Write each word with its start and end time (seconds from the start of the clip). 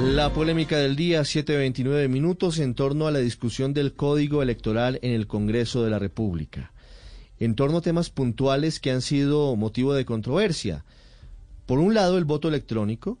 La 0.00 0.30
polémica 0.30 0.76
del 0.76 0.96
día, 0.96 1.20
7.29 1.20 2.08
minutos, 2.08 2.58
en 2.58 2.74
torno 2.74 3.06
a 3.06 3.12
la 3.12 3.20
discusión 3.20 3.72
del 3.72 3.94
Código 3.94 4.42
Electoral 4.42 4.98
en 5.02 5.12
el 5.12 5.28
Congreso 5.28 5.84
de 5.84 5.90
la 5.90 6.00
República. 6.00 6.72
En 7.38 7.54
torno 7.54 7.78
a 7.78 7.80
temas 7.80 8.10
puntuales 8.10 8.80
que 8.80 8.90
han 8.90 9.02
sido 9.02 9.54
motivo 9.54 9.94
de 9.94 10.04
controversia. 10.04 10.84
Por 11.66 11.78
un 11.78 11.94
lado, 11.94 12.18
el 12.18 12.24
voto 12.24 12.48
electrónico, 12.48 13.18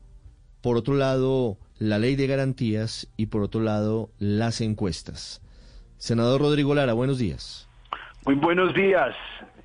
por 0.62 0.76
otro 0.76 0.94
lado, 0.94 1.58
la 1.78 2.00
ley 2.00 2.16
de 2.16 2.26
garantías 2.26 3.08
y 3.16 3.26
por 3.26 3.42
otro 3.42 3.60
lado, 3.60 4.10
las 4.18 4.60
encuestas. 4.60 5.40
Senador 5.96 6.40
Rodrigo 6.40 6.74
Lara, 6.74 6.92
buenos 6.92 7.18
días. 7.18 7.68
Muy 8.26 8.34
buenos 8.34 8.74
días. 8.74 9.14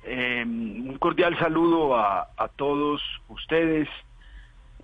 Eh, 0.04 0.44
un 0.46 0.96
cordial 1.00 1.36
saludo 1.40 1.96
a, 1.96 2.30
a 2.36 2.48
todos 2.56 3.02
ustedes 3.28 3.88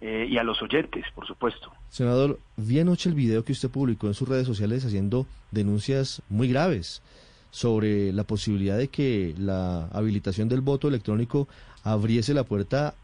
eh, 0.01 0.27
y 0.29 0.39
a 0.39 0.43
los 0.43 0.61
oyentes, 0.63 1.05
por 1.15 1.27
supuesto. 1.27 1.73
Senador, 1.89 2.39
vi 2.57 2.81
anoche 2.81 3.09
el 3.09 3.15
video 3.15 3.45
que 3.45 3.53
usted 3.53 3.71
publicó 3.71 4.07
en 4.07 4.15
sus 4.15 4.29
redes 4.29 4.47
sociales 4.47 4.85
haciendo 4.85 5.27
denuncias 5.51 6.23
muy 6.29 6.49
graves 6.49 7.03
sobre 7.51 8.13
la 8.13 8.25
posibilidad 8.25 8.77
de 8.77 8.89
que 8.89 9.35
la 9.39 9.87
habilitación 9.89 10.49
del 10.49 10.61
voto 10.61 10.89
electrónico 10.89 11.49
abriese 11.85 12.35
la 12.35 12.45
puerta 12.45 12.95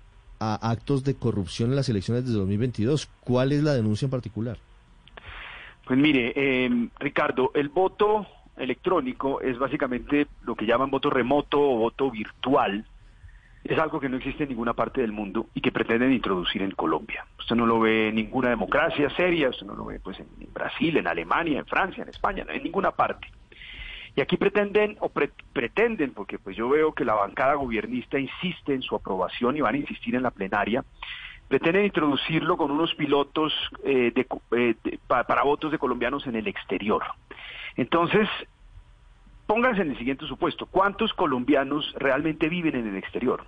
a 0.40 0.70
actos 0.70 1.04
de 1.04 1.14
corrupción 1.14 1.70
en 1.70 1.76
las 1.76 1.88
elecciones 1.88 2.26
de 2.26 2.32
2022. 2.32 3.08
¿Cuál 3.20 3.52
es 3.52 3.62
la 3.62 3.74
denuncia 3.74 4.06
en 4.06 4.10
particular? 4.10 4.58
Pues 5.86 5.98
mire, 5.98 6.32
eh, 6.36 6.88
Ricardo, 6.98 7.52
el 7.54 7.68
voto 7.68 8.26
electrónico 8.56 9.40
es 9.40 9.58
básicamente 9.58 10.26
lo 10.44 10.54
que 10.54 10.66
llaman 10.66 10.90
voto 10.90 11.10
remoto 11.10 11.60
o 11.60 11.76
voto 11.78 12.10
virtual, 12.10 12.84
es 13.64 13.78
algo 13.78 14.00
que 14.00 14.08
no 14.08 14.16
existe 14.16 14.42
en 14.42 14.48
ninguna 14.50 14.74
parte 14.74 15.00
del 15.00 15.12
mundo 15.12 15.46
y 15.54 15.60
que 15.60 15.70
pretenden 15.70 16.12
introducir 16.12 16.62
en 16.62 16.72
Colombia. 16.72 17.24
Usted 17.38 17.54
no 17.54 17.66
lo 17.66 17.80
ve 17.80 18.08
en 18.08 18.16
ninguna 18.16 18.50
democracia 18.50 19.08
seria, 19.10 19.50
usted 19.50 19.66
no 19.66 19.74
lo 19.74 19.84
ve 19.84 20.00
pues 20.00 20.18
en, 20.18 20.26
Brasil, 20.52 20.96
en 20.96 21.06
Alemania, 21.06 21.60
en 21.60 21.66
Francia, 21.66 22.02
en 22.02 22.08
España, 22.08 22.44
en 22.48 22.62
ninguna 22.62 22.90
parte. 22.90 23.28
Y 24.16 24.20
aquí 24.20 24.36
pretenden, 24.36 24.96
o 25.00 25.10
pretenden, 25.52 26.12
porque 26.12 26.38
pues 26.38 26.56
yo 26.56 26.68
veo 26.68 26.92
que 26.92 27.04
la 27.04 27.14
bancada 27.14 27.54
gobernista 27.54 28.18
insiste 28.18 28.74
en 28.74 28.82
su 28.82 28.94
aprobación 28.94 29.56
y 29.56 29.60
van 29.62 29.74
a 29.74 29.78
insistir 29.78 30.14
en 30.14 30.22
la 30.22 30.30
plenaria, 30.30 30.84
pretenden 31.48 31.86
introducirlo 31.86 32.56
con 32.56 32.70
unos 32.70 32.94
pilotos 32.94 33.54
eh, 33.84 34.12
eh, 34.56 34.74
para 35.06 35.44
votos 35.44 35.72
de 35.72 35.78
colombianos 35.78 36.26
en 36.26 36.36
el 36.36 36.46
exterior. 36.46 37.02
Entonces, 37.76 38.28
Pónganse 39.46 39.82
en 39.82 39.90
el 39.90 39.98
siguiente 39.98 40.26
supuesto, 40.26 40.66
¿cuántos 40.66 41.12
colombianos 41.14 41.92
realmente 41.98 42.48
viven 42.48 42.76
en 42.76 42.86
el 42.86 42.96
exterior? 42.96 43.44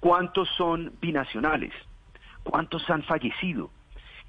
¿Cuántos 0.00 0.48
son 0.56 0.92
binacionales? 1.00 1.72
¿Cuántos 2.42 2.88
han 2.90 3.02
fallecido? 3.04 3.70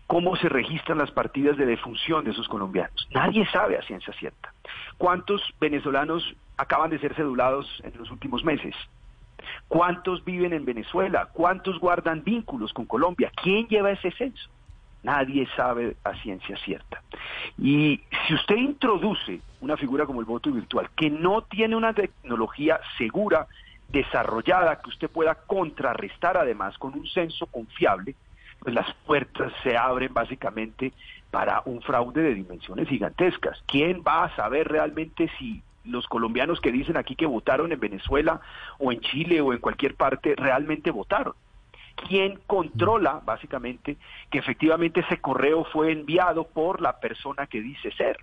¿Cómo 0.08 0.36
se 0.36 0.50
registran 0.50 1.00
las 1.00 1.12
partidas 1.12 1.58
de 1.58 1.66
defunción 1.66 2.24
de 2.24 2.32
esos 2.32 2.48
colombianos? 2.48 3.08
Nadie 3.12 3.46
sabe 3.48 3.78
a 3.78 3.82
ciencia 3.82 4.14
cierta. 4.14 4.54
¿Cuántos 4.98 5.42
venezolanos 5.60 6.36
acaban 6.58 6.92
de 6.92 7.00
ser 7.00 7.16
cedulados 7.16 7.68
en 7.84 7.98
los 7.98 8.12
últimos 8.12 8.44
meses? 8.44 8.76
¿Cuántos 9.68 10.24
viven 10.24 10.54
en 10.54 10.66
Venezuela? 10.66 11.30
¿Cuántos 11.34 11.80
guardan 11.80 12.24
vínculos 12.24 12.72
con 12.72 12.86
Colombia? 12.86 13.32
¿Quién 13.42 13.68
lleva 13.68 13.92
ese 13.92 14.12
censo? 14.12 14.50
Nadie 15.06 15.48
sabe 15.56 15.96
a 16.04 16.16
ciencia 16.16 16.58
cierta. 16.58 17.04
Y 17.60 18.02
si 18.26 18.34
usted 18.34 18.56
introduce 18.56 19.40
una 19.62 19.78
figura 19.78 20.08
como 20.08 20.20
el 20.20 20.26
voto 20.26 20.52
virtual, 20.52 20.90
que 20.96 21.12
no 21.12 21.44
tiene 21.44 21.76
una 21.76 21.94
tecnología 21.94 22.80
segura, 22.98 23.46
desarrollada, 23.90 24.82
que 24.82 24.90
usted 24.90 25.08
pueda 25.08 25.36
contrarrestar 25.36 26.38
además 26.38 26.76
con 26.80 26.94
un 26.94 27.06
censo 27.06 27.46
confiable, 27.46 28.16
pues 28.60 28.74
las 28.74 28.92
puertas 29.06 29.54
se 29.62 29.78
abren 29.78 30.12
básicamente 30.12 30.92
para 31.30 31.62
un 31.66 31.84
fraude 31.84 32.24
de 32.24 32.34
dimensiones 32.34 32.88
gigantescas. 32.90 33.62
¿Quién 33.68 34.02
va 34.06 34.24
a 34.24 34.36
saber 34.36 34.68
realmente 34.68 35.30
si 35.38 35.62
los 35.84 36.08
colombianos 36.08 36.60
que 36.62 36.72
dicen 36.72 36.98
aquí 36.98 37.16
que 37.16 37.28
votaron 37.28 37.72
en 37.72 37.80
Venezuela 37.80 38.42
o 38.80 38.92
en 38.92 39.02
Chile 39.02 39.40
o 39.40 39.54
en 39.54 39.60
cualquier 39.60 39.94
parte 39.94 40.34
realmente 40.36 40.90
votaron? 40.90 41.36
Quién 41.96 42.40
controla 42.46 43.22
básicamente 43.24 43.98
que 44.30 44.40
efectivamente 44.40 45.00
ese 45.02 45.20
correo 45.20 45.64
fue 45.66 45.92
enviado 45.92 46.46
por 46.46 46.82
la 46.82 47.00
persona 47.00 47.48
que 47.48 47.62
dice 47.62 47.92
ser. 47.92 48.18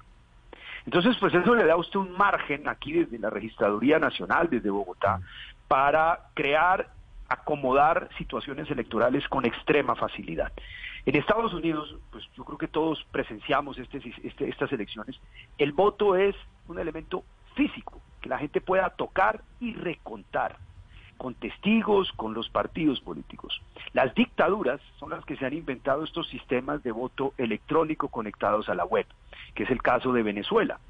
Entonces, 0.85 1.17
pues 1.19 1.33
eso 1.35 1.55
le 1.55 1.65
da 1.65 1.75
a 1.75 1.77
usted 1.77 1.99
un 1.99 2.13
margen 2.13 2.69
aquí 2.69 2.93
desde 2.93 3.19
la 3.19 3.31
Registraduría 3.31 3.99
Nacional, 3.99 4.49
desde 4.51 4.71
Bogotá, 4.71 5.21
para 5.69 6.29
crear, 6.35 6.89
acomodar 7.29 8.09
situaciones 8.19 8.71
electorales 8.71 9.27
con 9.29 9.45
extrema 9.45 9.95
facilidad. 9.95 10.53
En 11.07 11.17
Estados 11.17 11.53
Unidos, 11.53 11.97
pues 12.11 12.25
yo 12.37 12.45
creo 12.45 12.59
que 12.59 12.69
todos 12.69 13.05
presenciamos 13.11 13.79
este, 13.79 14.01
este, 14.23 14.49
estas 14.49 14.73
elecciones, 14.73 15.21
el 15.59 15.73
voto 15.73 16.17
es 16.17 16.35
un 16.69 16.79
elemento 16.79 17.25
físico, 17.55 18.01
que 18.21 18.29
la 18.29 18.39
gente 18.39 18.61
pueda 18.61 18.91
tocar 18.91 19.43
y 19.61 19.75
recontar 19.75 20.59
con 21.23 21.35
testigos, 21.35 22.11
con 22.17 22.35
los 22.35 22.49
partidos 22.49 23.01
políticos. 23.01 23.63
Las 23.93 24.13
dictaduras 24.13 24.81
son 24.99 25.11
las 25.11 25.25
que 25.25 25.37
se 25.37 25.47
han 25.47 25.53
inventado 25.53 26.03
estos 26.03 26.29
sistemas 26.29 26.83
de 26.83 26.91
voto 26.91 27.33
electrónico 27.39 28.09
conectados 28.09 28.69
a 28.69 28.75
la 28.75 28.85
web, 28.85 29.07
que 29.55 29.63
es 29.63 29.71
el 29.71 29.81
caso 29.81 30.13
de 30.13 30.25
Venezuela. 30.25 30.81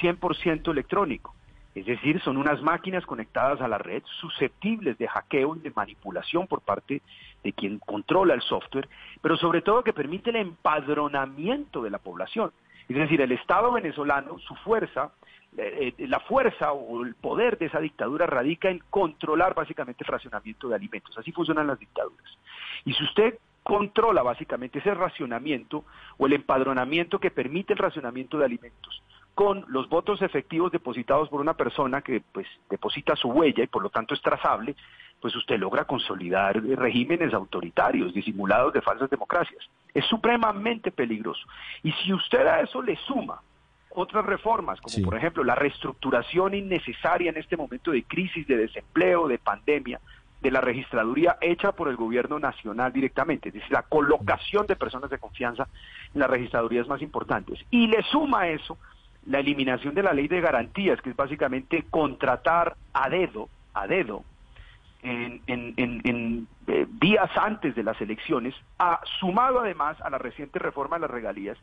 100% 0.00 0.70
electrónico. 0.70 1.34
Es 1.74 1.84
decir, 1.84 2.22
son 2.22 2.38
unas 2.38 2.62
máquinas 2.62 3.04
conectadas 3.04 3.60
a 3.60 3.68
la 3.68 3.76
red 3.76 4.02
susceptibles 4.18 4.96
de 4.96 5.08
hackeo 5.08 5.56
y 5.56 5.60
de 5.60 5.72
manipulación 5.76 6.46
por 6.46 6.62
parte 6.62 7.02
de 7.44 7.52
quien 7.52 7.78
controla 7.80 8.32
el 8.32 8.40
software, 8.40 8.88
pero 9.20 9.36
sobre 9.36 9.60
todo 9.60 9.84
que 9.84 9.92
permite 9.92 10.30
el 10.30 10.36
empadronamiento 10.36 11.82
de 11.82 11.90
la 11.90 11.98
población. 11.98 12.50
Es 12.88 12.96
decir, 12.96 13.20
el 13.20 13.32
Estado 13.32 13.70
venezolano, 13.72 14.38
su 14.38 14.54
fuerza, 14.54 15.10
eh, 15.56 15.94
eh, 15.96 16.06
la 16.08 16.20
fuerza 16.20 16.72
o 16.72 17.02
el 17.02 17.14
poder 17.14 17.56
de 17.58 17.66
esa 17.66 17.80
dictadura 17.80 18.26
radica 18.26 18.68
en 18.68 18.82
controlar 18.90 19.54
básicamente 19.54 20.04
el 20.04 20.12
racionamiento 20.12 20.68
de 20.68 20.74
alimentos. 20.74 21.16
Así 21.16 21.32
funcionan 21.32 21.66
las 21.66 21.78
dictaduras. 21.78 22.38
Y 22.84 22.92
si 22.92 23.04
usted 23.04 23.38
controla 23.62 24.22
básicamente 24.22 24.78
ese 24.78 24.94
racionamiento 24.94 25.84
o 26.18 26.26
el 26.26 26.34
empadronamiento 26.34 27.18
que 27.18 27.30
permite 27.30 27.72
el 27.72 27.78
racionamiento 27.78 28.38
de 28.38 28.44
alimentos 28.44 29.02
con 29.34 29.64
los 29.68 29.88
votos 29.88 30.22
efectivos 30.22 30.72
depositados 30.72 31.28
por 31.28 31.40
una 31.40 31.54
persona 31.54 32.00
que 32.00 32.22
pues 32.32 32.46
deposita 32.70 33.16
su 33.16 33.28
huella 33.28 33.64
y 33.64 33.66
por 33.66 33.82
lo 33.82 33.90
tanto 33.90 34.14
es 34.14 34.22
trazable, 34.22 34.74
pues 35.20 35.34
usted 35.36 35.58
logra 35.58 35.84
consolidar 35.84 36.62
regímenes 36.62 37.34
autoritarios 37.34 38.14
disimulados 38.14 38.72
de 38.72 38.80
falsas 38.80 39.10
democracias. 39.10 39.62
Es 39.92 40.06
supremamente 40.06 40.90
peligroso. 40.90 41.46
Y 41.82 41.92
si 41.92 42.12
usted 42.12 42.46
a 42.46 42.60
eso 42.60 42.80
le 42.80 42.96
suma 42.96 43.42
otras 43.96 44.26
reformas, 44.26 44.80
como 44.80 45.04
por 45.04 45.16
ejemplo 45.16 45.42
la 45.42 45.54
reestructuración 45.54 46.54
innecesaria 46.54 47.30
en 47.30 47.38
este 47.38 47.56
momento 47.56 47.90
de 47.90 48.02
crisis, 48.04 48.46
de 48.46 48.58
desempleo, 48.58 49.26
de 49.26 49.38
pandemia, 49.38 50.00
de 50.42 50.50
la 50.50 50.60
registraduría 50.60 51.38
hecha 51.40 51.72
por 51.72 51.88
el 51.88 51.96
gobierno 51.96 52.38
nacional 52.38 52.92
directamente, 52.92 53.48
es 53.48 53.54
decir, 53.54 53.72
la 53.72 53.82
colocación 53.82 54.66
de 54.66 54.76
personas 54.76 55.10
de 55.10 55.18
confianza 55.18 55.66
en 56.14 56.20
las 56.20 56.28
registradurías 56.28 56.86
más 56.86 57.00
importantes. 57.00 57.58
Y 57.70 57.86
le 57.86 58.02
suma 58.02 58.42
a 58.42 58.48
eso 58.50 58.76
la 59.24 59.40
eliminación 59.40 59.94
de 59.94 60.02
la 60.02 60.12
ley 60.12 60.28
de 60.28 60.42
garantías, 60.42 61.00
que 61.00 61.10
es 61.10 61.16
básicamente 61.16 61.86
contratar 61.88 62.76
a 62.92 63.08
dedo, 63.08 63.48
a 63.72 63.86
dedo, 63.86 64.24
en, 65.02 65.40
en, 65.46 66.48
eh, 66.66 66.86
días 67.00 67.30
antes 67.36 67.74
de 67.74 67.82
las 67.82 68.00
elecciones, 68.00 68.54
ha 68.78 69.00
sumado 69.20 69.60
además 69.60 69.96
a 70.00 70.10
la 70.10 70.18
reciente 70.18 70.58
reforma 70.58 70.96
de 70.96 71.02
las 71.02 71.10
regalías, 71.10 71.56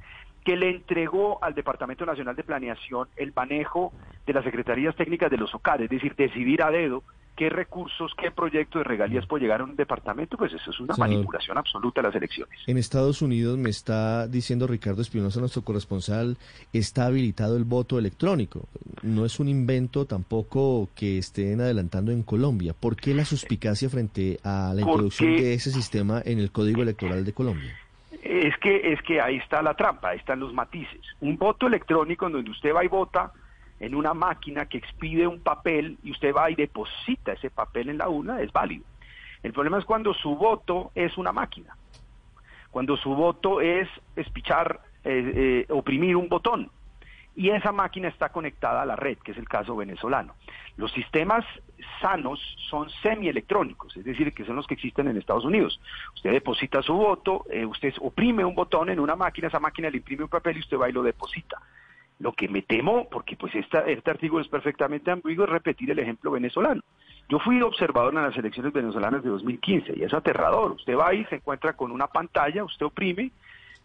que 0.44 0.56
le 0.56 0.70
entregó 0.70 1.44
al 1.44 1.54
Departamento 1.54 2.06
Nacional 2.06 2.36
de 2.36 2.44
Planeación 2.44 3.08
el 3.16 3.34
manejo 3.36 3.94
de 4.26 4.34
las 4.34 4.44
secretarías 4.44 4.96
técnicas 4.96 5.32
de 5.32 5.38
los 5.38 5.54
OCAD, 5.54 5.82
es 5.82 5.90
decir, 5.90 6.16
decidir 6.16 6.62
a 6.62 6.72
dedo 6.72 7.04
qué 7.36 7.50
recursos, 7.50 8.12
qué 8.22 8.32
proyecto 8.32 8.80
de 8.80 8.84
regalías 8.84 9.26
puede 9.26 9.44
llegar 9.44 9.62
a 9.62 9.64
un 9.64 9.76
departamento, 9.76 10.38
pues 10.38 10.54
eso 10.54 10.70
es 10.70 10.80
una 10.80 10.96
manipulación 10.96 11.58
absoluta 11.58 12.02
de 12.02 12.08
las 12.08 12.16
elecciones. 12.16 12.60
En 12.68 12.78
Estados 12.78 13.22
Unidos, 13.22 13.58
me 13.58 13.70
está 13.70 14.28
diciendo 14.28 14.68
Ricardo 14.68 15.02
Espinosa, 15.02 15.40
nuestro 15.40 15.64
corresponsal, 15.64 16.38
está 16.72 17.08
habilitado 17.08 17.58
el 17.58 17.64
voto 17.64 17.98
electrónico. 17.98 18.68
No 19.02 19.26
es 19.26 19.40
un 19.40 19.48
invento 19.48 20.06
tampoco 20.06 20.90
que 20.96 21.18
estén 21.18 21.62
adelantando 21.62 22.12
en 22.12 22.24
Colombia. 22.24 22.74
¿Por 22.74 22.96
qué 22.96 23.14
la 23.14 23.26
suspicacia 23.26 23.90
frente 23.90 24.40
a 24.44 24.72
la 24.76 24.82
introducción 24.82 25.36
de 25.36 25.56
ese 25.56 25.72
sistema 25.72 26.22
en 26.24 26.40
el 26.40 26.52
Código 26.52 26.84
Electoral 26.84 27.26
de 27.26 27.34
Colombia? 27.34 27.76
Es 28.24 28.58
que, 28.58 28.94
es 28.94 29.02
que 29.02 29.20
ahí 29.20 29.36
está 29.36 29.62
la 29.62 29.74
trampa, 29.74 30.10
ahí 30.10 30.18
están 30.18 30.40
los 30.40 30.54
matices. 30.54 31.02
Un 31.20 31.38
voto 31.38 31.68
electrónico 31.68 32.28
en 32.28 32.34
donde 32.34 32.52
usted 32.52 32.74
va 32.74 32.86
y 32.86 32.88
vota 32.88 33.34
en 33.82 33.96
una 33.96 34.14
máquina 34.14 34.66
que 34.66 34.78
expide 34.78 35.28
un 35.28 35.42
papel 35.42 35.98
y 36.04 36.12
usted 36.12 36.34
va 36.34 36.50
y 36.50 36.56
deposita 36.56 37.34
ese 37.34 37.50
papel 37.50 37.90
en 37.90 37.98
la 37.98 38.08
urna, 38.08 38.40
es 38.42 38.52
válido. 38.54 38.86
El 39.44 39.52
problema 39.52 39.78
es 39.78 39.84
cuando 39.84 40.14
su 40.14 40.38
voto 40.38 40.92
es 40.96 41.18
una 41.18 41.34
máquina, 41.34 41.76
cuando 42.72 42.96
su 42.96 43.14
voto 43.14 43.60
es 43.60 43.90
espichar, 44.16 44.80
eh, 45.04 45.66
eh, 45.68 45.74
oprimir 45.74 46.16
un 46.16 46.30
botón. 46.30 46.72
Y 47.36 47.50
esa 47.50 47.72
máquina 47.72 48.08
está 48.08 48.30
conectada 48.30 48.82
a 48.82 48.86
la 48.86 48.96
red, 48.96 49.18
que 49.18 49.32
es 49.32 49.38
el 49.38 49.48
caso 49.48 49.76
venezolano. 49.76 50.36
Los 50.78 50.92
sistemas 50.92 51.46
sanos 52.02 52.40
son 52.70 52.90
semielectrónicos, 53.02 53.96
es 53.98 54.06
decir, 54.06 54.34
que 54.34 54.46
son 54.46 54.56
los 54.56 54.68
que 54.68 54.76
existen 54.76 55.08
en 55.08 55.18
Estados 55.18 55.46
Unidos. 55.46 55.80
Usted 56.16 56.32
deposita 56.32 56.82
su 56.82 56.94
voto, 56.94 57.46
eh, 57.50 57.66
usted 57.66 57.94
oprime 58.02 58.46
un 58.46 58.56
botón 58.56 58.90
en 58.90 59.00
una 59.00 59.16
máquina, 59.16 59.48
esa 59.48 59.60
máquina 59.60 59.90
le 59.90 59.98
imprime 59.98 60.24
un 60.24 60.30
papel 60.30 60.58
y 60.58 60.60
usted 60.62 60.78
va 60.78 60.90
y 60.90 60.94
lo 60.94 61.04
deposita. 61.04 61.62
Lo 62.20 62.34
que 62.34 62.48
me 62.48 62.62
temo, 62.62 63.10
porque 63.10 63.36
pues 63.36 63.54
esta, 63.56 63.80
este 63.80 64.12
artículo 64.12 64.42
es 64.42 64.48
perfectamente 64.48 65.12
ambiguo, 65.12 65.46
es 65.46 65.50
repetir 65.50 65.90
el 65.92 66.00
ejemplo 66.00 66.32
venezolano. 66.32 66.82
Yo 67.30 67.40
fui 67.40 67.62
observador 67.62 68.14
en 68.14 68.22
las 68.22 68.38
elecciones 68.38 68.74
venezolanas 68.74 69.24
de 69.24 69.30
2015 69.30 69.94
y 69.96 70.04
es 70.04 70.14
aterrador. 70.14 70.74
Usted 70.74 70.96
va 70.96 71.14
y 71.14 71.26
se 71.26 71.36
encuentra 71.36 71.74
con 71.74 71.92
una 71.92 72.08
pantalla, 72.08 72.64
usted 72.64 72.86
oprime 72.86 73.32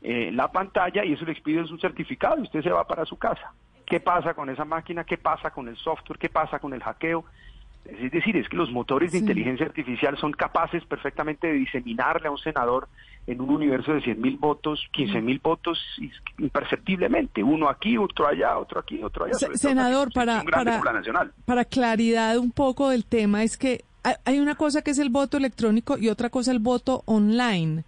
eh, 0.03 0.31
la 0.33 0.51
pantalla 0.51 1.05
y 1.05 1.13
eso 1.13 1.25
le 1.25 1.33
expide 1.33 1.61
un 1.63 1.81
certificado 1.81 2.39
y 2.39 2.43
usted 2.43 2.63
se 2.63 2.71
va 2.71 2.87
para 2.87 3.05
su 3.05 3.17
casa. 3.17 3.53
¿Qué 3.85 4.01
pasa 4.01 4.35
con 4.35 4.51
esa 4.51 4.65
máquina? 4.65 5.05
¿Qué 5.05 5.17
pasa 5.17 5.51
con 5.51 5.67
el 5.69 5.77
software? 5.77 6.19
¿Qué 6.19 6.29
pasa 6.29 6.59
con 6.59 6.75
el 6.75 6.83
hackeo? 6.83 7.25
Es 7.85 8.13
decir, 8.13 8.37
es 8.37 8.49
que 8.49 8.57
los 8.57 8.71
motores 8.71 9.13
de 9.13 9.19
inteligencia 9.19 9.65
artificial 9.65 10.19
son 10.19 10.33
capaces 10.33 10.85
perfectamente 10.85 11.47
de 11.47 11.55
diseminarle 11.55 12.29
a 12.29 12.31
un 12.31 12.39
senador 12.39 12.87
en 13.27 13.41
un 13.41 13.49
universo 13.51 13.95
de 13.95 14.03
100 14.03 14.21
mil 14.21 14.37
votos, 14.37 14.87
15 14.93 15.23
mil 15.23 15.39
votos, 15.39 15.79
imperceptiblemente, 16.39 17.43
uno 17.43 17.69
aquí, 17.69 17.97
otro 17.97 18.27
allá, 18.27 18.59
otro 18.59 18.81
aquí, 18.81 19.03
otro 19.03 19.25
allá. 19.25 19.35
senador, 19.55 20.13
para, 20.13 20.43
para, 20.45 20.83
para 21.47 21.65
claridad 21.65 22.37
un 22.37 22.53
poco 22.53 22.91
del 22.91 23.07
tema, 23.07 23.43
es 23.43 23.57
que 23.57 23.85
hay 24.25 24.39
una 24.39 24.55
cosa 24.55 24.83
que 24.83 24.91
es 24.91 24.99
el 24.99 25.11
voto 25.11 25.37
electrónico 25.37 25.99
y 25.99 26.09
otra 26.09 26.31
cosa 26.31 26.53
el 26.53 26.59
voto 26.59 27.03
online. 27.07 27.85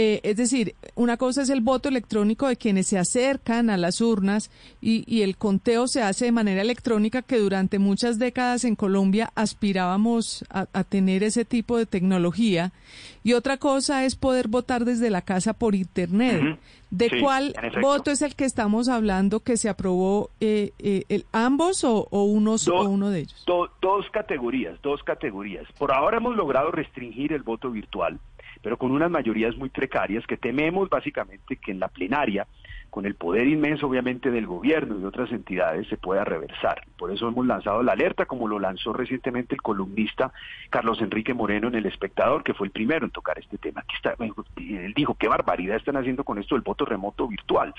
Eh, 0.00 0.20
es 0.22 0.36
decir, 0.36 0.76
una 0.94 1.16
cosa 1.16 1.42
es 1.42 1.50
el 1.50 1.60
voto 1.60 1.88
electrónico 1.88 2.46
de 2.46 2.54
quienes 2.54 2.86
se 2.86 3.00
acercan 3.00 3.68
a 3.68 3.76
las 3.76 4.00
urnas 4.00 4.48
y, 4.80 5.22
el 5.22 5.36
conteo 5.36 5.88
se 5.88 6.02
hace 6.02 6.26
de 6.26 6.30
manera 6.30 6.62
electrónica 6.62 7.22
que 7.22 7.36
durante 7.38 7.80
muchas 7.80 8.20
décadas 8.20 8.64
en 8.64 8.76
Colombia 8.76 9.32
aspirábamos 9.34 10.44
a, 10.50 10.66
tener 10.84 11.24
ese 11.24 11.44
tipo 11.44 11.76
de 11.76 11.86
tecnología. 11.86 12.70
Y 13.24 13.32
otra 13.32 13.56
cosa 13.56 14.04
es 14.04 14.14
poder 14.14 14.46
votar 14.46 14.84
desde 14.84 15.10
la 15.10 15.22
casa 15.22 15.52
por 15.52 15.74
Internet. 15.74 16.60
¿De 16.90 17.20
cuál 17.20 17.52
voto 17.82 18.12
es 18.12 18.22
el 18.22 18.36
que 18.36 18.44
estamos 18.44 18.88
hablando 18.88 19.40
que 19.40 19.56
se 19.56 19.68
aprobó 19.68 20.30
eh, 20.38 20.74
eh, 20.78 21.06
el, 21.08 21.26
ambos 21.32 21.82
o, 21.82 22.06
unos, 22.12 22.68
o 22.68 22.88
uno 22.88 23.10
de 23.10 23.22
ellos? 23.22 23.44
dos 23.46 24.06
categorías, 24.12 24.80
dos 24.80 25.02
categorías. 25.02 25.66
Por 25.76 25.90
ahora 25.90 26.18
hemos 26.18 26.36
logrado 26.36 26.70
restringir 26.70 27.32
el 27.32 27.42
voto 27.42 27.72
virtual 27.72 28.20
pero 28.62 28.76
con 28.76 28.90
unas 28.90 29.10
mayorías 29.10 29.56
muy 29.56 29.68
precarias 29.68 30.26
que 30.26 30.36
tememos 30.36 30.88
básicamente 30.88 31.56
que 31.56 31.72
en 31.72 31.80
la 31.80 31.88
plenaria, 31.88 32.46
con 32.90 33.04
el 33.06 33.14
poder 33.14 33.46
inmenso 33.46 33.86
obviamente 33.86 34.30
del 34.30 34.46
gobierno 34.46 34.96
y 34.96 35.00
de 35.00 35.06
otras 35.06 35.30
entidades, 35.30 35.86
se 35.88 35.96
pueda 35.96 36.24
reversar. 36.24 36.82
Por 36.96 37.10
eso 37.10 37.28
hemos 37.28 37.46
lanzado 37.46 37.82
la 37.82 37.92
alerta, 37.92 38.26
como 38.26 38.48
lo 38.48 38.58
lanzó 38.58 38.92
recientemente 38.92 39.54
el 39.54 39.62
columnista 39.62 40.32
Carlos 40.70 41.00
Enrique 41.02 41.34
Moreno 41.34 41.68
en 41.68 41.74
El 41.74 41.86
Espectador, 41.86 42.42
que 42.42 42.54
fue 42.54 42.66
el 42.66 42.72
primero 42.72 43.04
en 43.04 43.10
tocar 43.10 43.38
este 43.38 43.58
tema. 43.58 43.82
Aquí 43.82 43.94
está, 43.96 44.16
él 44.56 44.94
dijo, 44.94 45.14
qué 45.14 45.28
barbaridad 45.28 45.76
están 45.76 45.96
haciendo 45.96 46.24
con 46.24 46.38
esto 46.38 46.54
del 46.54 46.62
voto 46.62 46.84
remoto 46.84 47.28
virtual 47.28 47.74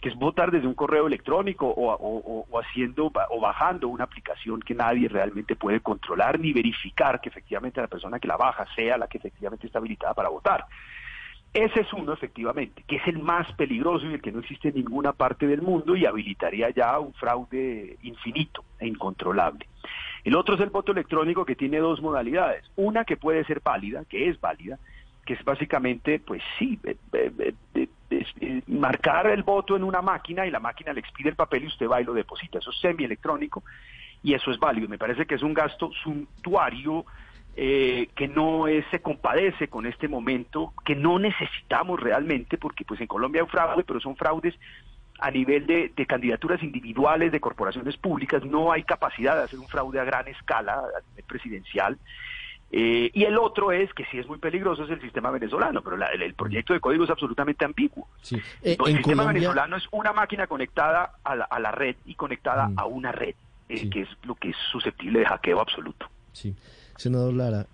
que 0.00 0.08
es 0.08 0.14
votar 0.16 0.50
desde 0.50 0.66
un 0.66 0.74
correo 0.74 1.06
electrónico 1.06 1.66
o, 1.68 2.46
haciendo 2.60 3.06
o 3.06 3.40
bajando 3.40 3.88
una 3.88 4.04
aplicación 4.04 4.60
que 4.60 4.74
nadie 4.74 5.08
realmente 5.08 5.56
puede 5.56 5.80
controlar 5.80 6.38
ni 6.38 6.52
verificar 6.52 7.20
que 7.20 7.28
efectivamente 7.28 7.80
la 7.80 7.88
persona 7.88 8.18
que 8.18 8.28
la 8.28 8.36
baja 8.36 8.66
sea 8.74 8.98
la 8.98 9.08
que 9.08 9.18
efectivamente 9.18 9.66
está 9.66 9.78
habilitada 9.78 10.14
para 10.14 10.28
votar. 10.28 10.66
Ese 11.56 11.80
es 11.80 11.92
uno, 11.94 12.12
efectivamente, 12.12 12.84
que 12.86 12.96
es 12.96 13.06
el 13.06 13.18
más 13.18 13.50
peligroso 13.52 14.04
y 14.04 14.12
el 14.12 14.20
que 14.20 14.30
no 14.30 14.40
existe 14.40 14.68
en 14.68 14.74
ninguna 14.74 15.14
parte 15.14 15.46
del 15.46 15.62
mundo 15.62 15.96
y 15.96 16.04
habilitaría 16.04 16.68
ya 16.68 16.98
un 16.98 17.14
fraude 17.14 17.96
infinito 18.02 18.62
e 18.78 18.86
incontrolable. 18.86 19.66
El 20.22 20.36
otro 20.36 20.56
es 20.56 20.60
el 20.60 20.68
voto 20.68 20.92
electrónico 20.92 21.46
que 21.46 21.56
tiene 21.56 21.78
dos 21.78 22.02
modalidades. 22.02 22.64
Una 22.76 23.04
que 23.06 23.16
puede 23.16 23.42
ser 23.44 23.60
válida, 23.60 24.04
que 24.04 24.28
es 24.28 24.38
válida, 24.38 24.78
que 25.24 25.32
es 25.32 25.44
básicamente, 25.44 26.18
pues 26.18 26.42
sí, 26.58 26.78
eh, 26.84 26.96
eh, 27.14 27.54
eh, 27.74 27.88
marcar 28.76 29.26
el 29.28 29.42
voto 29.42 29.76
en 29.76 29.84
una 29.84 30.02
máquina 30.02 30.46
y 30.46 30.50
la 30.50 30.60
máquina 30.60 30.92
le 30.92 31.00
expide 31.00 31.30
el 31.30 31.36
papel 31.36 31.64
y 31.64 31.66
usted 31.68 31.88
va 31.88 32.00
y 32.00 32.04
lo 32.04 32.14
deposita. 32.14 32.58
Eso 32.58 32.70
es 32.70 32.80
semielectrónico 32.80 33.62
y 34.22 34.34
eso 34.34 34.50
es 34.50 34.58
válido. 34.58 34.88
Me 34.88 34.98
parece 34.98 35.26
que 35.26 35.34
es 35.34 35.42
un 35.42 35.54
gasto 35.54 35.90
suntuario 36.02 37.04
que 37.56 38.30
no 38.34 38.66
se 38.90 39.00
compadece 39.00 39.68
con 39.68 39.86
este 39.86 40.08
momento, 40.08 40.74
que 40.84 40.94
no 40.94 41.18
necesitamos 41.18 41.98
realmente, 41.98 42.58
porque 42.58 42.84
pues 42.84 43.00
en 43.00 43.06
Colombia 43.06 43.42
hay 43.42 43.48
fraude, 43.48 43.82
pero 43.82 43.98
son 43.98 44.14
fraudes 44.14 44.54
a 45.18 45.30
nivel 45.30 45.66
de, 45.66 45.90
de, 45.96 46.06
candidaturas 46.06 46.62
individuales 46.62 47.32
de 47.32 47.40
corporaciones 47.40 47.96
públicas, 47.96 48.44
no 48.44 48.72
hay 48.72 48.82
capacidad 48.82 49.34
de 49.36 49.44
hacer 49.44 49.58
un 49.58 49.68
fraude 49.68 49.98
a 49.98 50.04
gran 50.04 50.28
escala 50.28 50.74
a 50.74 51.00
nivel 51.08 51.24
presidencial. 51.26 51.98
Eh, 52.72 53.10
y 53.14 53.24
el 53.24 53.38
otro 53.38 53.70
es, 53.70 53.92
que 53.94 54.04
sí 54.06 54.18
es 54.18 54.26
muy 54.26 54.38
peligroso, 54.38 54.84
es 54.84 54.90
el 54.90 55.00
sistema 55.00 55.30
venezolano, 55.30 55.82
pero 55.82 55.96
el, 55.96 56.34
proyecto 56.34 56.72
de 56.72 56.80
código 56.80 57.04
es 57.04 57.10
absolutamente 57.10 57.64
ambiguo. 57.64 58.08
Sí. 58.22 58.36
Eh, 58.62 58.76
el 58.86 58.96
sistema 58.96 59.24
venezolano 59.24 59.76
es 59.76 59.84
una 59.92 60.12
máquina 60.12 60.46
conectada 60.46 61.12
a 61.22 61.58
la, 61.58 61.70
red 61.70 61.96
y 62.04 62.14
conectada 62.14 62.68
mm. 62.68 62.78
a 62.78 62.86
una 62.86 63.12
red, 63.12 63.34
eh, 63.68 63.88
que 63.88 64.02
es 64.02 64.08
lo 64.24 64.34
que 64.34 64.50
es 64.50 64.56
susceptible 64.72 65.20
de 65.20 65.26
hackeo 65.26 65.60
absoluto. 65.60 66.06
Sí. 66.32 66.54
Senador 66.96 67.34
Lara, 67.34 67.66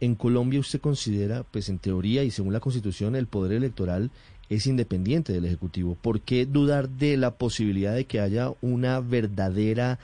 en 0.00 0.14
Colombia 0.14 0.60
usted 0.60 0.80
considera, 0.80 1.42
pues 1.50 1.68
en 1.68 1.78
teoría 1.78 2.22
y 2.22 2.30
según 2.30 2.52
la 2.52 2.60
Constitución, 2.60 3.16
el 3.16 3.26
poder 3.26 3.52
electoral 3.52 4.10
es 4.48 4.66
independiente 4.66 5.32
del 5.32 5.46
Ejecutivo. 5.46 5.96
¿Por 6.00 6.20
qué 6.20 6.46
dudar 6.46 6.88
de 6.88 7.16
la 7.16 7.32
posibilidad 7.32 7.94
de 7.94 8.04
que 8.04 8.20
haya 8.20 8.52
una 8.60 9.00
verdadera 9.00 9.98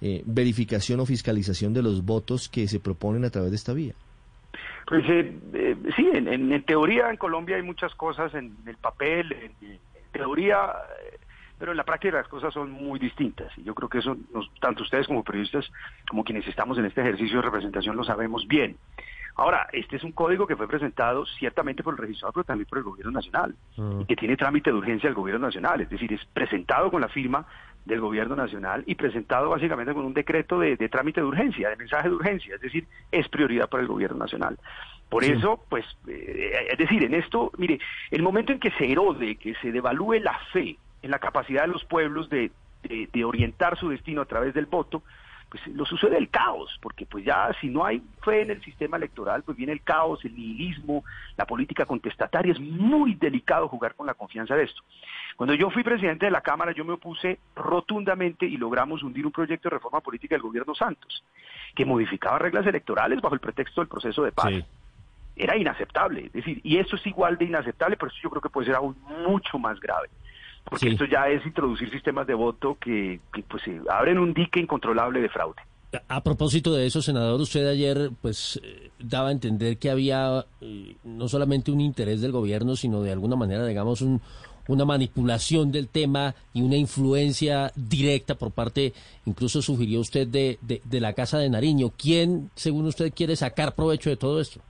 eh, 0.00 0.22
verificación 0.26 1.00
o 1.00 1.06
fiscalización 1.06 1.74
de 1.74 1.82
los 1.82 2.04
votos 2.04 2.48
que 2.48 2.68
se 2.68 2.80
proponen 2.80 3.24
a 3.24 3.30
través 3.30 3.50
de 3.50 3.56
esta 3.56 3.72
vía? 3.72 3.94
Pues 4.86 5.04
eh, 5.08 5.36
eh, 5.52 5.76
sí, 5.96 6.08
en, 6.14 6.62
teoría 6.62 7.10
en 7.10 7.16
Colombia 7.16 7.56
hay 7.56 7.62
muchas 7.62 7.94
cosas 7.94 8.32
en 8.34 8.56
el 8.66 8.76
papel, 8.76 9.32
en, 9.32 9.78
teoría, 10.12 10.72
pero 11.58 11.72
en 11.72 11.76
la 11.76 11.84
práctica 11.84 12.16
las 12.16 12.28
cosas 12.28 12.54
son 12.54 12.70
muy 12.70 12.98
distintas. 12.98 13.52
Y 13.58 13.64
yo 13.64 13.74
creo 13.74 13.88
que 13.88 13.98
eso, 13.98 14.16
tanto 14.60 14.82
ustedes 14.82 15.06
como 15.06 15.22
periodistas, 15.22 15.70
como 16.08 16.24
quienes 16.24 16.46
estamos 16.48 16.78
en 16.78 16.86
este 16.86 17.02
ejercicio 17.02 17.36
de 17.36 17.42
representación, 17.42 17.96
lo 17.96 18.04
sabemos 18.04 18.46
bien. 18.48 18.76
Ahora, 19.38 19.68
este 19.72 19.96
es 19.96 20.02
un 20.02 20.10
código 20.10 20.48
que 20.48 20.56
fue 20.56 20.66
presentado 20.66 21.24
ciertamente 21.24 21.84
por 21.84 21.94
el 21.94 21.98
registrador, 21.98 22.34
pero 22.34 22.44
también 22.44 22.68
por 22.68 22.78
el 22.78 22.84
gobierno 22.84 23.12
nacional, 23.12 23.54
y 24.00 24.04
que 24.04 24.16
tiene 24.16 24.36
trámite 24.36 24.70
de 24.70 24.76
urgencia 24.76 25.08
del 25.08 25.14
gobierno 25.14 25.46
nacional, 25.46 25.80
es 25.80 25.88
decir, 25.88 26.12
es 26.12 26.24
presentado 26.24 26.90
con 26.90 27.00
la 27.00 27.08
firma 27.08 27.46
del 27.88 28.00
gobierno 28.00 28.36
nacional 28.36 28.84
y 28.86 28.94
presentado 28.94 29.50
básicamente 29.50 29.94
con 29.94 30.04
un 30.04 30.14
decreto 30.14 30.60
de, 30.60 30.76
trámite 30.88 31.20
de 31.20 31.26
urgencia, 31.26 31.70
de 31.70 31.76
mensaje 31.76 32.08
de 32.08 32.14
urgencia, 32.14 32.54
es 32.54 32.60
decir, 32.60 32.86
es 33.10 33.28
prioridad 33.28 33.68
para 33.68 33.82
el 33.82 33.88
gobierno 33.88 34.18
nacional. 34.18 34.58
Por 35.08 35.24
eso, 35.24 35.64
pues, 35.70 35.86
eh, 36.06 36.68
es 36.70 36.78
decir, 36.78 37.02
en 37.02 37.14
esto, 37.14 37.50
mire, 37.56 37.80
el 38.10 38.22
momento 38.22 38.52
en 38.52 38.60
que 38.60 38.70
se 38.72 38.92
erode, 38.92 39.36
que 39.36 39.54
se 39.54 39.72
devalúe 39.72 40.20
la 40.20 40.38
fe 40.52 40.76
en 41.02 41.10
la 41.10 41.18
capacidad 41.18 41.62
de 41.62 41.68
los 41.68 41.84
pueblos 41.84 42.28
de 42.28 42.50
orientar 43.24 43.78
su 43.78 43.88
destino 43.88 44.20
a 44.20 44.26
través 44.26 44.52
del 44.52 44.66
voto, 44.66 45.02
pues 45.48 45.66
lo 45.68 45.86
sucede 45.86 46.18
el 46.18 46.28
caos, 46.28 46.78
porque 46.82 47.06
pues 47.06 47.24
ya 47.24 47.50
si 47.60 47.68
no 47.68 47.84
hay 47.84 48.02
fe 48.22 48.42
en 48.42 48.50
el 48.50 48.62
sistema 48.62 48.98
electoral, 48.98 49.42
pues 49.42 49.56
viene 49.56 49.72
el 49.72 49.82
caos, 49.82 50.22
el 50.24 50.34
nihilismo, 50.34 51.04
la 51.36 51.46
política 51.46 51.86
contestataria, 51.86 52.52
es 52.52 52.60
muy 52.60 53.14
delicado 53.14 53.68
jugar 53.68 53.94
con 53.94 54.06
la 54.06 54.14
confianza 54.14 54.54
de 54.54 54.64
esto. 54.64 54.82
Cuando 55.36 55.54
yo 55.54 55.70
fui 55.70 55.82
presidente 55.82 56.26
de 56.26 56.32
la 56.32 56.42
Cámara, 56.42 56.72
yo 56.72 56.84
me 56.84 56.92
opuse 56.92 57.38
rotundamente 57.56 58.44
y 58.44 58.56
logramos 58.58 59.02
hundir 59.02 59.24
un 59.24 59.32
proyecto 59.32 59.70
de 59.70 59.76
reforma 59.76 60.00
política 60.00 60.34
del 60.34 60.42
gobierno 60.42 60.74
Santos, 60.74 61.24
que 61.74 61.86
modificaba 61.86 62.38
reglas 62.38 62.66
electorales 62.66 63.20
bajo 63.20 63.34
el 63.34 63.40
pretexto 63.40 63.80
del 63.80 63.88
proceso 63.88 64.22
de 64.22 64.32
paz. 64.32 64.52
Era 65.34 65.56
inaceptable, 65.56 66.26
es 66.26 66.32
decir, 66.32 66.60
y 66.64 66.78
esto 66.78 66.96
es 66.96 67.06
igual 67.06 67.38
de 67.38 67.44
inaceptable, 67.46 67.96
pero 67.96 68.10
eso 68.10 68.18
yo 68.22 68.30
creo 68.30 68.42
que 68.42 68.50
puede 68.50 68.66
ser 68.66 68.74
aún 68.74 68.96
mucho 69.24 69.58
más 69.58 69.78
grave 69.80 70.08
porque 70.68 70.88
esto 70.88 71.04
ya 71.04 71.28
es 71.28 71.44
introducir 71.44 71.90
sistemas 71.90 72.26
de 72.26 72.34
voto 72.34 72.76
que, 72.80 73.20
pues 73.48 73.62
abren 73.90 74.18
un 74.18 74.32
dique 74.32 74.60
incontrolable 74.60 75.20
de 75.20 75.28
fraude. 75.28 75.60
A 76.08 76.22
propósito 76.22 76.74
de 76.74 76.86
eso, 76.86 77.00
senador, 77.00 77.40
usted 77.40 77.66
ayer 77.66 78.10
pues 78.20 78.60
eh, 78.62 78.90
daba 78.98 79.28
a 79.28 79.32
entender 79.32 79.78
que 79.78 79.90
había 79.90 80.44
eh, 80.60 80.96
no 81.02 81.28
solamente 81.28 81.70
un 81.70 81.80
interés 81.80 82.20
del 82.20 82.32
gobierno, 82.32 82.76
sino 82.76 83.02
de 83.02 83.12
alguna 83.12 83.36
manera, 83.36 83.66
digamos, 83.66 84.02
un, 84.02 84.20
una 84.66 84.84
manipulación 84.84 85.72
del 85.72 85.88
tema 85.88 86.34
y 86.52 86.60
una 86.60 86.76
influencia 86.76 87.72
directa 87.74 88.34
por 88.34 88.50
parte, 88.50 88.92
incluso 89.24 89.62
sugirió 89.62 90.00
usted, 90.00 90.28
de, 90.28 90.58
de 90.60 91.00
la 91.00 91.14
Casa 91.14 91.38
de 91.38 91.48
Nariño. 91.48 91.90
¿Quién, 91.96 92.50
según 92.54 92.84
usted, 92.84 93.10
quiere 93.14 93.34
sacar 93.34 93.74
provecho 93.74 94.10
de 94.10 94.18
todo 94.18 94.42
esto? 94.42 94.60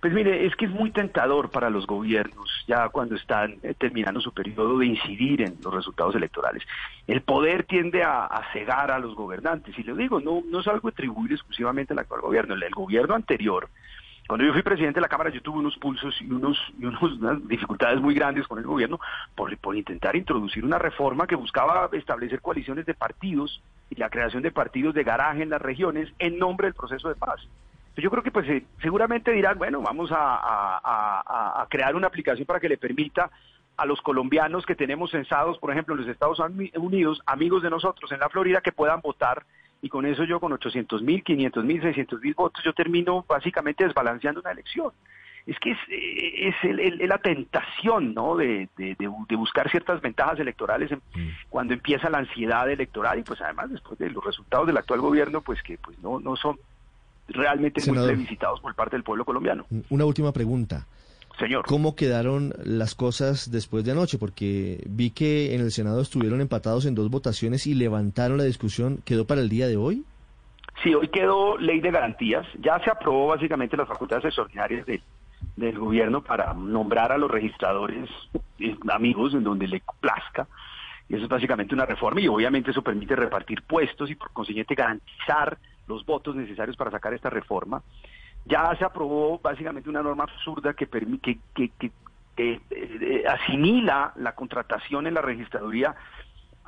Pues 0.00 0.12
mire, 0.12 0.46
es 0.46 0.54
que 0.56 0.66
es 0.66 0.70
muy 0.70 0.90
tentador 0.90 1.50
para 1.50 1.70
los 1.70 1.86
gobiernos, 1.86 2.50
ya 2.66 2.88
cuando 2.90 3.14
están 3.14 3.56
eh, 3.62 3.74
terminando 3.74 4.20
su 4.20 4.32
periodo, 4.32 4.78
de 4.78 4.86
incidir 4.86 5.40
en 5.40 5.56
los 5.62 5.72
resultados 5.72 6.14
electorales. 6.14 6.62
El 7.06 7.22
poder 7.22 7.64
tiende 7.64 8.02
a, 8.02 8.28
cegar 8.52 8.90
a 8.90 8.98
los 8.98 9.14
gobernantes, 9.14 9.78
y 9.78 9.82
le 9.82 9.94
digo, 9.94 10.20
no, 10.20 10.42
es 10.60 10.68
algo 10.68 10.88
atribuible 10.88 11.34
exclusivamente 11.34 11.92
al 11.92 12.00
actual 12.00 12.20
gobierno. 12.20 12.54
El, 12.54 12.70
gobierno 12.70 13.14
anterior 13.14 13.68
Cuando 14.28 14.44
yo 14.44 14.52
fui 14.52 14.62
presidente 14.62 14.96
de 14.96 15.02
la 15.02 15.08
Cámara, 15.08 15.30
yo 15.30 15.40
tuve 15.40 15.58
unos 15.58 15.78
pulsos 15.78 16.14
y, 16.20 16.30
unos, 16.30 16.58
y 16.78 16.84
unas 17.04 17.48
dificultades 17.48 18.00
muy 18.00 18.14
grandes 18.14 18.46
con 18.46 18.58
el 18.58 18.66
gobierno 18.66 19.00
por 19.34 19.76
intentar 19.76 20.14
introducir 20.14 20.64
una 20.64 20.78
reforma 20.78 21.26
que 21.26 21.36
buscaba 21.36 21.88
establecer 21.92 22.42
coaliciones 22.42 22.84
de 22.84 22.94
partidos 22.94 23.62
y 23.88 23.94
la 23.94 24.10
creación 24.10 24.42
de 24.42 24.50
partidos 24.50 24.94
de 24.94 25.04
garaje 25.04 25.42
en 25.42 25.50
las 25.50 25.62
regiones 25.62 26.12
en 26.18 26.38
nombre 26.38 26.66
del 26.66 26.74
proceso 26.74 27.08
de 27.08 27.14
paz. 27.14 27.40
Yo 27.96 28.10
creo 28.10 28.22
que 28.22 28.30
pues 28.30 28.48
eh, 28.48 28.64
seguramente 28.82 29.32
dirán, 29.32 29.58
bueno, 29.58 29.80
vamos 29.80 30.10
a, 30.12 31.62
a 31.62 31.66
crear 31.68 31.96
una 31.96 32.08
aplicación 32.08 32.46
para 32.46 32.60
que 32.60 32.68
le 32.68 32.76
permita 32.76 33.30
a 33.76 33.86
los 33.86 34.00
colombianos 34.00 34.64
que 34.64 34.74
tenemos 34.74 35.10
censados, 35.10 35.58
por 35.58 35.70
ejemplo, 35.70 35.94
en 35.94 36.00
los 36.00 36.08
Estados 36.08 36.40
Unidos, 36.74 37.22
amigos 37.26 37.62
de 37.62 37.70
nosotros 37.70 38.10
en 38.12 38.20
la 38.20 38.28
Florida, 38.28 38.60
que 38.60 38.72
puedan 38.72 39.00
votar 39.00 39.44
y 39.82 39.88
con 39.88 40.06
eso 40.06 40.24
yo 40.24 40.40
con 40.40 40.52
800 40.52 41.02
mil, 41.02 41.22
500 41.22 41.64
mil, 41.64 41.82
600 41.82 42.20
mil 42.20 42.34
votos, 42.34 42.64
yo 42.64 42.72
termino 42.72 43.24
básicamente 43.28 43.84
desbalanceando 43.84 44.40
una 44.40 44.52
elección. 44.52 44.92
Es 45.46 45.56
que 45.60 45.72
es, 45.72 46.54
es 46.62 47.08
la 47.08 47.18
tentación 47.18 48.14
¿no? 48.14 48.36
De, 48.36 48.68
buscar 49.36 49.70
ciertas 49.70 50.00
ventajas 50.00 50.40
electorales 50.40 50.90
mm. 50.90 51.28
cuando 51.48 51.74
empieza 51.74 52.10
la 52.10 52.18
ansiedad 52.18 52.68
electoral 52.68 53.20
y 53.20 53.22
pues 53.22 53.40
además 53.40 53.70
después 53.70 53.96
de 53.98 54.10
los 54.10 54.24
resultados 54.24 54.66
del 54.66 54.76
actual 54.76 55.00
gobierno 55.00 55.42
pues 55.42 55.62
que 55.62 55.78
pues 55.78 55.96
no, 56.00 56.18
no 56.18 56.34
son 56.34 56.58
realmente 57.28 57.80
muy 57.90 57.98
plebiscitados 57.98 58.60
por 58.60 58.74
parte 58.74 58.96
del 58.96 59.02
pueblo 59.02 59.24
colombiano. 59.24 59.66
Una 59.90 60.04
última 60.04 60.32
pregunta. 60.32 60.86
Señor. 61.38 61.66
¿Cómo 61.66 61.94
quedaron 61.96 62.54
las 62.64 62.94
cosas 62.94 63.50
después 63.50 63.84
de 63.84 63.92
anoche? 63.92 64.16
Porque 64.18 64.82
vi 64.86 65.10
que 65.10 65.54
en 65.54 65.60
el 65.60 65.70
Senado 65.70 66.00
estuvieron 66.00 66.40
empatados 66.40 66.86
en 66.86 66.94
dos 66.94 67.10
votaciones 67.10 67.66
y 67.66 67.74
levantaron 67.74 68.38
la 68.38 68.44
discusión. 68.44 69.00
¿Quedó 69.04 69.26
para 69.26 69.42
el 69.42 69.50
día 69.50 69.68
de 69.68 69.76
hoy? 69.76 70.04
Sí, 70.82 70.94
hoy 70.94 71.08
quedó 71.08 71.58
ley 71.58 71.80
de 71.80 71.90
garantías. 71.90 72.46
Ya 72.60 72.78
se 72.80 72.90
aprobó 72.90 73.28
básicamente 73.28 73.76
las 73.76 73.88
facultades 73.88 74.24
extraordinarias 74.24 74.86
del 75.56 75.78
gobierno 75.78 76.22
para 76.22 76.54
nombrar 76.54 77.12
a 77.12 77.18
los 77.18 77.30
registradores 77.30 78.08
eh, 78.58 78.76
amigos 78.88 79.34
en 79.34 79.44
donde 79.44 79.68
le 79.68 79.82
plazca. 80.00 80.46
Y 81.08 81.14
eso 81.14 81.24
es 81.24 81.28
básicamente 81.28 81.74
una 81.74 81.86
reforma 81.86 82.20
y 82.20 82.28
obviamente 82.28 82.70
eso 82.70 82.82
permite 82.82 83.14
repartir 83.14 83.62
puestos 83.62 84.10
y 84.10 84.14
por 84.14 84.32
consiguiente 84.32 84.74
garantizar 84.74 85.58
los 85.86 86.04
votos 86.04 86.34
necesarios 86.34 86.76
para 86.76 86.90
sacar 86.90 87.14
esta 87.14 87.30
reforma. 87.30 87.82
Ya 88.44 88.74
se 88.76 88.84
aprobó 88.84 89.38
básicamente 89.38 89.88
una 89.88 90.02
norma 90.02 90.24
absurda 90.24 90.74
que, 90.74 90.86
que, 90.86 91.38
que, 91.54 91.90
que 92.36 92.60
eh, 92.70 93.24
asimila 93.28 94.12
la 94.16 94.34
contratación 94.34 95.06
en 95.06 95.14
la 95.14 95.22
registraduría 95.22 95.94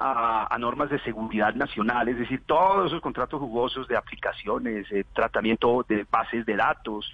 a, 0.00 0.56
normas 0.58 0.90
de 0.90 1.00
seguridad 1.00 1.54
nacional, 1.54 2.08
es 2.08 2.18
decir, 2.18 2.42
todos 2.46 2.86
esos 2.86 3.00
contratos 3.00 3.40
jugosos 3.40 3.88
de 3.88 3.96
aplicaciones, 3.96 4.86
eh, 4.92 5.04
tratamiento 5.12 5.84
de 5.88 6.06
bases 6.08 6.46
de 6.46 6.56
datos, 6.56 7.04
eh, 7.06 7.12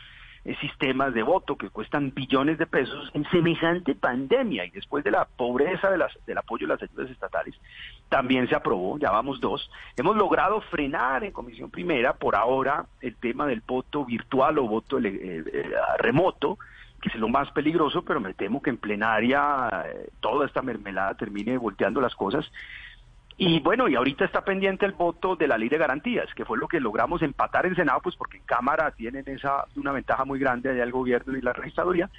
sistemas 0.61 1.15
de 1.15 1.23
voto 1.23 1.57
que 1.57 1.71
cuestan 1.71 2.13
billones 2.15 2.59
de 2.59 2.67
pesos 2.67 3.11
en 3.15 3.25
semejante 3.31 3.95
pandemia 3.95 4.67
y 4.67 4.71
después 4.71 5.03
de 5.03 5.11
la 5.11 5.25
pobreza 5.25 5.91
de 5.91 5.97
las, 5.97 6.13
del 6.27 6.37
apoyo 6.37 6.67
de 6.67 6.75
las 6.75 6.83
ayudas 6.83 7.11
estatales, 7.11 7.55
también 8.11 8.47
se 8.49 8.55
aprobó, 8.55 8.99
ya 8.99 9.11
vamos 9.11 9.41
dos. 9.41 9.71
Hemos 9.97 10.17
logrado 10.17 10.61
frenar 10.61 11.25
en 11.25 11.33
comisión 11.33 11.71
primera 11.71 12.13
por 12.13 12.37
ahora 12.37 12.85
el 13.01 13.17
tema 13.17 13.47
del 13.47 13.63
voto 13.67 14.05
virtual 14.05 14.59
o 14.59 14.69
voto 14.69 14.99
eh, 14.99 15.45
eh, 15.51 15.71
remoto, 15.99 16.59
que 17.01 17.09
es 17.09 17.15
lo 17.17 17.29
más 17.29 17.51
peligroso, 17.53 18.03
pero 18.03 18.21
me 18.21 18.35
temo 18.35 18.61
que 18.63 18.71
en 18.71 18.77
plenaria 18.77 19.87
toda 20.21 20.47
esta 20.47 20.63
mermelada 20.63 21.15
termine 21.15 21.57
volteando 21.57 22.01
las 22.01 22.15
cosas 22.15 22.51
y 23.37 23.61
bueno, 23.61 23.89
y 23.89 23.97
ahorita 23.97 24.25
está 24.25 24.45
pendiente 24.45 24.87
el 24.87 24.93
voto 24.93 25.35
de 25.35 25.49
la 25.49 25.59
ley 25.59 25.69
de 25.69 25.79
garantías, 25.79 26.33
que 26.35 26.45
fue 26.45 26.57
lo 26.57 26.69
que 26.69 26.79
logramos 26.79 27.21
empatar 27.23 27.67
en 27.67 27.75
Senado, 27.75 28.01
pues 28.01 28.15
porque 28.15 28.37
en 28.37 28.45
Cámara 28.45 28.93
tienen 28.93 29.25
esa 29.27 29.65
una 29.75 29.91
ventaja 29.91 30.25
muy 30.25 30.39
grande 30.39 30.71
allá 30.71 30.85
el 30.85 30.93
gobierno 30.93 31.37
y 31.37 31.41
la 31.41 31.53
registraduría. 31.53 32.11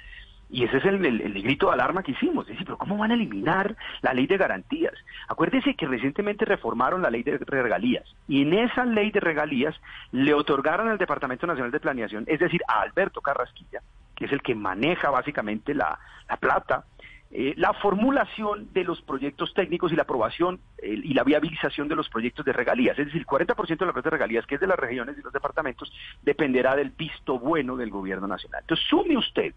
Y 0.48 0.62
ese 0.62 0.76
es 0.76 0.84
el, 0.84 0.98
grito 1.42 1.66
de 1.66 1.72
alarma 1.72 2.04
que 2.04 2.12
hicimos. 2.12 2.44
Es 2.44 2.50
decir, 2.50 2.66
pero 2.66 2.78
¿cómo 2.78 2.96
van 2.98 3.10
a 3.10 3.14
eliminar 3.14 3.74
la 4.02 4.14
ley 4.14 4.28
de 4.28 4.36
garantías? 4.36 4.92
Acuérdense 5.26 5.74
que 5.74 5.88
recientemente 5.88 6.44
reformaron 6.44 7.02
la 7.02 7.10
ley 7.10 7.24
de 7.24 7.38
regalías. 7.38 8.04
Y 8.28 8.42
en 8.42 8.52
esa 8.54 8.84
ley 8.84 9.10
de 9.10 9.18
regalías 9.18 9.74
le 10.12 10.34
otorgaron 10.34 10.88
al 10.88 10.98
Departamento 10.98 11.48
Nacional 11.48 11.72
de 11.72 11.80
Planeación, 11.80 12.24
es 12.28 12.38
decir, 12.38 12.60
a 12.68 12.82
Alberto 12.82 13.20
Carrasquilla, 13.20 13.80
que 14.14 14.26
es 14.26 14.32
el 14.32 14.42
que 14.42 14.54
maneja 14.54 15.10
básicamente 15.10 15.74
la, 15.74 15.98
la 16.28 16.36
plata, 16.36 16.84
eh, 17.32 17.54
la 17.56 17.72
formulación 17.74 18.72
de 18.72 18.84
los 18.84 19.02
proyectos 19.02 19.52
técnicos 19.52 19.92
y 19.92 19.96
la 19.96 20.02
aprobación 20.02 20.60
y 20.82 21.12
la 21.12 21.24
viabilización 21.24 21.88
de 21.88 21.96
los 21.96 22.08
proyectos 22.08 22.44
de 22.44 22.52
regalías. 22.52 22.98
Es 22.98 23.06
decir, 23.06 23.20
el 23.20 23.26
40% 23.26 23.78
de 23.78 23.86
la 23.86 23.92
plata 23.92 24.10
de 24.10 24.16
regalías, 24.16 24.46
que 24.46 24.54
es 24.54 24.60
de 24.60 24.66
las 24.66 24.78
regiones 24.78 25.18
y 25.18 25.22
los 25.22 25.32
departamentos, 25.32 25.92
dependerá 26.22 26.76
del 26.76 26.90
visto 26.90 27.38
bueno 27.38 27.76
del 27.76 27.90
gobierno 27.90 28.26
nacional. 28.26 28.60
Entonces, 28.60 28.86
sume 28.88 29.16
usted 29.16 29.54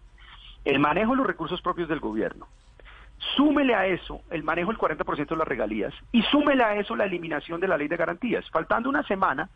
el 0.64 0.78
manejo 0.78 1.12
de 1.12 1.18
los 1.18 1.26
recursos 1.26 1.62
propios 1.62 1.88
del 1.88 2.00
gobierno, 2.00 2.48
súmele 3.36 3.74
a 3.74 3.86
eso 3.86 4.22
el 4.30 4.42
manejo 4.42 4.70
del 4.70 4.78
40% 4.78 5.28
de 5.28 5.36
las 5.36 5.48
regalías 5.48 5.94
y 6.12 6.22
súmele 6.22 6.64
a 6.64 6.74
eso 6.76 6.96
la 6.96 7.04
eliminación 7.04 7.60
de 7.60 7.68
la 7.68 7.76
ley 7.76 7.88
de 7.88 7.96
garantías. 7.96 8.48
Faltando 8.50 8.88
una 8.88 9.02
semana, 9.04 9.48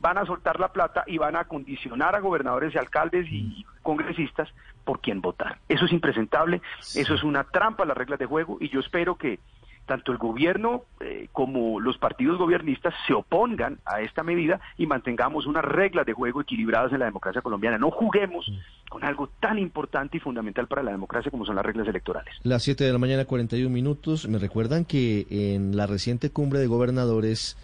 van 0.00 0.18
a 0.18 0.26
soltar 0.26 0.60
la 0.60 0.72
plata 0.72 1.04
y 1.06 1.18
van 1.18 1.36
a 1.36 1.44
condicionar 1.44 2.14
a 2.14 2.20
gobernadores 2.20 2.74
y 2.74 2.78
alcaldes 2.78 3.26
y 3.30 3.64
congresistas 3.82 4.48
por 4.84 5.00
quién 5.00 5.20
votar. 5.20 5.58
Eso 5.68 5.84
es 5.86 5.92
impresentable, 5.92 6.60
eso 6.94 7.14
es 7.14 7.22
una 7.22 7.44
trampa 7.44 7.84
a 7.84 7.86
las 7.86 7.96
reglas 7.96 8.18
de 8.18 8.26
juego 8.26 8.58
y 8.60 8.68
yo 8.68 8.80
espero 8.80 9.16
que 9.16 9.38
tanto 9.86 10.12
el 10.12 10.18
gobierno 10.18 10.82
eh, 11.00 11.28
como 11.32 11.80
los 11.80 11.96
partidos 11.96 12.38
gobiernistas 12.38 12.92
se 13.06 13.14
opongan 13.14 13.78
a 13.86 14.00
esta 14.00 14.22
medida 14.22 14.60
y 14.76 14.86
mantengamos 14.86 15.46
unas 15.46 15.64
reglas 15.64 16.04
de 16.04 16.12
juego 16.12 16.40
equilibradas 16.40 16.92
en 16.92 16.98
la 16.98 17.06
democracia 17.06 17.40
colombiana. 17.40 17.78
No 17.78 17.90
juguemos 17.90 18.50
con 18.90 19.04
algo 19.04 19.28
tan 19.40 19.58
importante 19.58 20.16
y 20.16 20.20
fundamental 20.20 20.66
para 20.66 20.82
la 20.82 20.90
democracia 20.90 21.30
como 21.30 21.46
son 21.46 21.56
las 21.56 21.64
reglas 21.64 21.88
electorales. 21.88 22.34
Las 22.42 22.64
7 22.64 22.84
de 22.84 22.92
la 22.92 22.98
mañana, 22.98 23.24
41 23.24 23.70
minutos. 23.70 24.28
Me 24.28 24.38
recuerdan 24.38 24.84
que 24.84 25.26
en 25.30 25.76
la 25.76 25.86
reciente 25.86 26.30
cumbre 26.30 26.58
de 26.58 26.66
gobernadores 26.66 27.56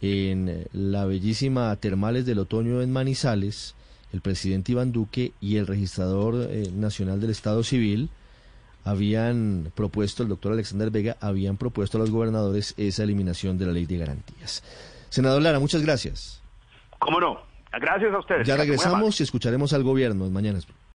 en 0.00 0.66
la 0.72 1.04
bellísima 1.04 1.74
Termales 1.76 2.26
del 2.26 2.38
Otoño 2.38 2.82
en 2.82 2.92
Manizales, 2.92 3.74
el 4.12 4.20
presidente 4.20 4.72
Iván 4.72 4.92
Duque 4.92 5.32
y 5.40 5.56
el 5.56 5.66
registrador 5.66 6.48
eh, 6.50 6.70
nacional 6.72 7.20
del 7.20 7.30
Estado 7.30 7.62
Civil 7.62 8.10
habían 8.84 9.72
propuesto, 9.74 10.22
el 10.22 10.28
doctor 10.30 10.52
Alexander 10.52 10.90
Vega, 10.90 11.16
habían 11.20 11.56
propuesto 11.56 11.98
a 11.98 12.00
los 12.00 12.10
gobernadores 12.10 12.74
esa 12.76 13.02
eliminación 13.02 13.58
de 13.58 13.66
la 13.66 13.72
ley 13.72 13.86
de 13.86 13.98
garantías. 13.98 14.62
Senador 15.10 15.42
Lara, 15.42 15.58
muchas 15.58 15.82
gracias. 15.82 16.42
¿Cómo 16.98 17.20
no? 17.20 17.40
Gracias 17.72 18.12
a 18.12 18.18
ustedes. 18.18 18.46
Ya 18.46 18.56
regresamos 18.56 19.20
y 19.20 19.22
escucharemos 19.22 19.72
al 19.72 19.82
gobierno 19.82 20.26
en 20.26 20.32
Mañanas 20.32 20.66